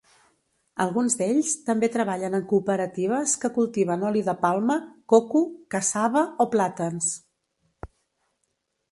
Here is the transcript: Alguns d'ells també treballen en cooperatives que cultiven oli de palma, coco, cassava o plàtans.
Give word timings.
Alguns 0.83 1.15
d'ells 1.17 1.49
també 1.65 1.89
treballen 1.95 2.37
en 2.37 2.45
cooperatives 2.53 3.35
que 3.43 3.51
cultiven 3.57 4.05
oli 4.09 4.23
de 4.29 4.35
palma, 4.45 4.77
coco, 5.15 5.43
cassava 5.75 6.25
o 6.47 6.47
plàtans. 6.55 7.11